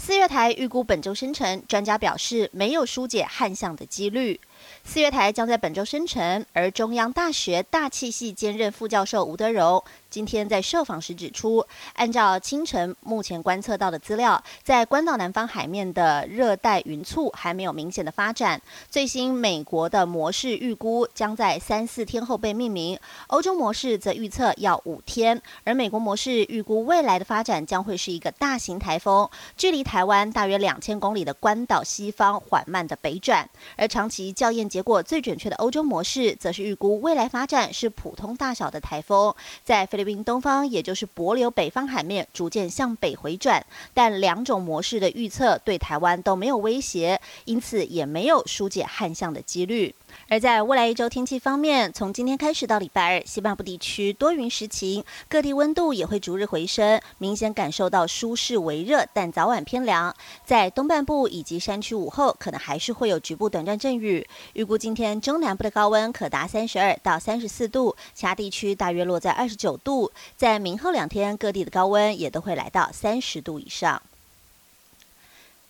[0.00, 4.40] 四月台预估本周生成，专家表示没有疏解旱象的几率。
[4.84, 11.64] 四月台将在本周生成，而中央大学大气系兼任副教授吴德荣今天在受访时指出，
[11.94, 18.60] 按照清晨目前观测到的资料，在关岛南方海面的热带云簇还没有明显的发展。
[18.90, 43.64] 最新美国的模式预估将在三四天后被命名，欧洲模式则预测要五天，而美国模式预估未来的发展将会是一个大型台风，距离台湾大约两千公里的关岛西方缓慢的北转，而长期校验结果最准确的欧洲模式，则是预估未来发展是普通大小的台风，在菲律宾东方，也就是帛琉北方海面逐渐向北回转。
[43.94, 49.94] 但两种模式的预测对台湾都没有威胁，因此也没有疏解旱象的几率。
[50.28, 60.14] 而在未来一周天气方面，从今天开始到礼拜二，西半部地区多云时晴，各地温度也会逐日回升，明显感受到舒适微热，但早晚偏凉。
[60.44, 64.26] 在东半部以及山区午后，可能还是会有局部短暂阵雨。
[64.52, 70.12] 预估今天中南部的高温可达三十二到三十四度，其他地区大约落在二十九度。
[70.36, 74.02] 在明后两天，各地的高温也都会来到三十度以上。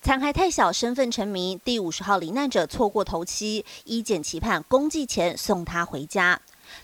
[0.00, 1.60] 残骸太小，身份成谜。
[1.64, 6.40] 第五十号罹难者错过头七，医检期盼公祭前送他回家。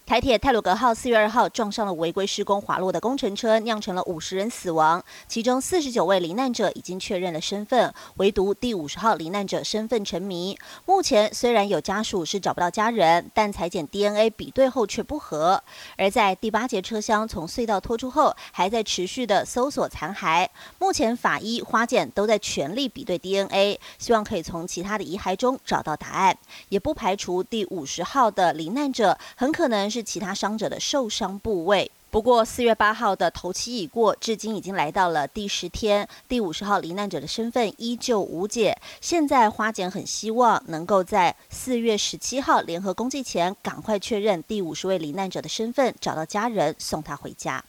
[0.07, 10.59] 台铁泰鲁格号四月二号撞上了违规施工滑落的工程车，酿成了五十人死亡，其中四十九位罹难者已经确认了身份，唯独第五十号罹难者身份成谜。
[10.87, 15.63] 目前虽然有家属是找不到家人，但裁剪 DNA 比对后却不合。
[15.99, 20.49] 而在第八节车厢从隧道拖出后，还在持续的搜索残骸。
[20.79, 26.37] 目前法医、花检都在全力比对 DNA，希望可以从其他的遗骸中找到答案，
[26.69, 29.74] 也不排除第五十号的罹难者很可能。
[29.75, 31.91] 能是其他伤者的受伤部位。
[32.11, 36.09] 不过，四月八号的头七已过，至今已经来到了第十天。
[36.29, 38.79] 第五十号罹难者的身份依旧无解。
[39.01, 47.65] 现在花姐很希望能够在四月十七号联合公祭前，赶快确认第五十位罹难者的身份，找到家人送他回家。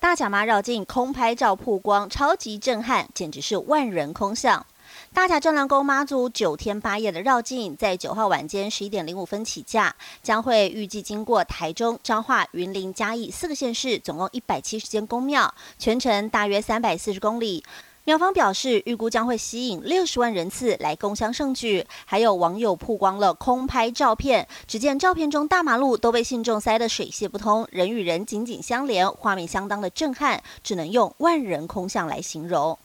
[0.00, 4.64] 大甲妈绕境空拍照曝光，超级震撼，简直是万人空巷。
[5.12, 17.64] 大甲镇澜宫妈祖九天八夜的绕境，在九号晚间十一点零五分起驾，将会预计经过台中、彰化、云林、嘉义四个县市，总共一百七十间宫庙，全程大约三百四十公里。
[18.04, 21.84] 庙方表示，预估将会吸引六十万人次来共襄盛举。
[22.04, 32.78] 还有网友曝光了空拍照片，只见照片中大马路都被信众塞得水泄不通，人与人紧紧相连，画面相当的震撼，只能用万人空巷来形容。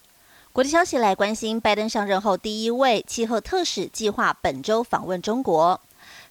[0.53, 5.79] 国际消息来关心，拜登上任后第一位气候特使计划本周访问中国。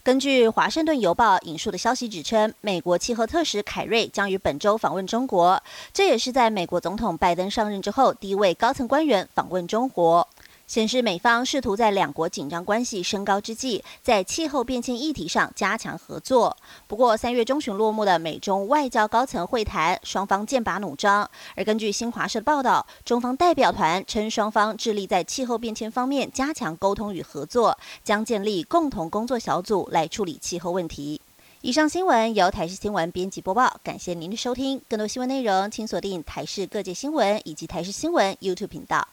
[0.02, 5.62] 根据《华盛顿邮报》引述的消息指称，美国气候特使凯瑞将于本周访问中国，
[5.94, 10.28] 这也是在美国总统拜登上任之后第一位高层官员访问中国。
[10.70, 16.56] 显示美方试图在两国紧张关系升高之际，在气候变迁议题上加强合作。
[16.86, 21.28] 不过，三月中旬落幕的美中外交高层会谈，双方剑拔弩张。
[21.56, 31.20] 而根据新华社报道，中方代表团称，双方致力在气候变迁方面加强沟通与合作，将建立共同工作小组来处理气候问题。
[31.62, 34.80] 以上新闻由台视新闻编辑播报，感谢您的收听。
[34.88, 39.08] 更多新闻内容，请锁定台视各界新闻以及台视新闻 YouTube 频道。